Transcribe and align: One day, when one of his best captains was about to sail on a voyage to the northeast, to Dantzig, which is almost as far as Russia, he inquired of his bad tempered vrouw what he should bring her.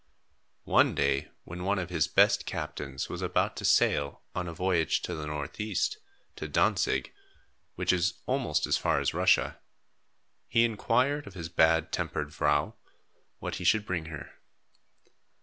One 0.65 0.95
day, 0.95 1.29
when 1.43 1.63
one 1.63 1.77
of 1.77 1.91
his 1.91 2.07
best 2.07 2.47
captains 2.47 3.07
was 3.07 3.21
about 3.21 3.55
to 3.57 3.65
sail 3.65 4.23
on 4.33 4.47
a 4.47 4.51
voyage 4.51 5.03
to 5.03 5.13
the 5.13 5.27
northeast, 5.27 5.99
to 6.37 6.47
Dantzig, 6.47 7.13
which 7.75 7.93
is 7.93 8.15
almost 8.25 8.65
as 8.65 8.77
far 8.77 8.99
as 8.99 9.13
Russia, 9.13 9.59
he 10.47 10.65
inquired 10.65 11.27
of 11.27 11.35
his 11.35 11.49
bad 11.49 11.91
tempered 11.91 12.29
vrouw 12.31 12.73
what 13.37 13.57
he 13.57 13.63
should 13.63 13.85
bring 13.85 14.05
her. 14.05 14.31